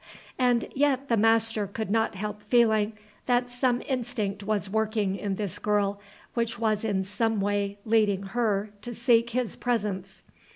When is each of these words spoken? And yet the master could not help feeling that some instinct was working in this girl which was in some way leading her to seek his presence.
And 0.39 0.67
yet 0.73 1.09
the 1.09 1.15
master 1.15 1.67
could 1.67 1.91
not 1.91 2.15
help 2.15 2.41
feeling 2.41 2.93
that 3.27 3.51
some 3.51 3.83
instinct 3.87 4.41
was 4.41 4.67
working 4.67 5.15
in 5.15 5.35
this 5.35 5.59
girl 5.59 6.01
which 6.33 6.57
was 6.57 6.83
in 6.83 7.03
some 7.03 7.39
way 7.39 7.77
leading 7.85 8.23
her 8.23 8.71
to 8.81 8.95
seek 8.95 9.29
his 9.29 9.55
presence. 9.55 10.23